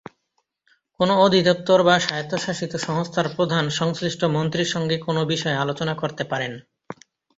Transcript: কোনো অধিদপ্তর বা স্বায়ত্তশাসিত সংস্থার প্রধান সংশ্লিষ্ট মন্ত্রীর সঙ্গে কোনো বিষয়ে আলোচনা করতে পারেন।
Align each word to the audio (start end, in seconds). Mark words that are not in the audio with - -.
কোনো 0.99 1.13
অধিদপ্তর 1.17 1.79
বা 1.83 1.95
স্বায়ত্তশাসিত 1.99 2.73
সংস্থার 2.87 3.27
প্রধান 3.35 3.65
সংশ্লিষ্ট 3.71 4.21
মন্ত্রীর 4.27 4.65
সঙ্গে 4.65 4.95
কোনো 4.97 5.21
বিষয়ে 5.25 5.61
আলোচনা 5.63 5.93
করতে 5.95 6.23
পারেন। 6.23 6.53